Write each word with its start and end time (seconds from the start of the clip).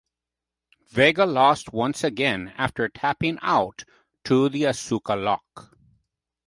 Vega 0.89 1.27
lost 1.27 1.73
once 1.73 2.03
again 2.03 2.55
after 2.57 2.89
tapping 2.89 3.37
out 3.43 3.83
to 4.23 4.49
the 4.49 4.63
Asuka 4.63 5.13
Lock. 5.15 5.77